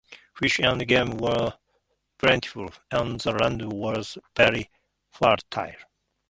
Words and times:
Fish 0.35 0.57
and 0.57 0.87
game 0.87 1.11
were 1.19 1.53
plentiful, 2.17 2.71
and 2.89 3.19
the 3.21 3.33
land 3.33 3.71
was 3.71 4.17
very 4.35 4.67
fertile. 5.11 5.75